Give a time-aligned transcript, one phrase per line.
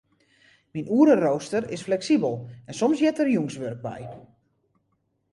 [0.75, 2.33] Myn oereroaster is fleksibel
[2.69, 4.01] en soms heart der jûnswurk by.